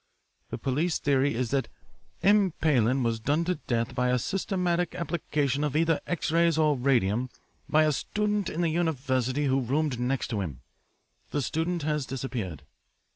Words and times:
The 0.49 0.57
police 0.57 0.97
theory 0.97 1.35
is 1.35 1.51
that 1.51 1.67
M. 2.23 2.53
Pailin 2.59 3.03
was 3.03 3.19
done 3.19 3.45
to 3.45 3.53
death 3.67 3.93
by 3.93 4.09
a 4.09 4.17
systematic 4.17 4.95
application 4.95 5.63
of 5.63 5.75
either 5.75 5.99
X 6.07 6.31
rays 6.31 6.57
or 6.57 6.75
radium 6.75 7.29
by 7.69 7.83
a 7.83 7.91
student 7.91 8.49
in 8.49 8.61
the 8.61 8.69
university 8.69 9.45
who 9.45 9.61
roomed 9.61 9.99
next 9.99 10.29
to 10.29 10.41
him. 10.41 10.61
The 11.29 11.43
student 11.43 11.83
has 11.83 12.07
disappeared.' 12.07 12.63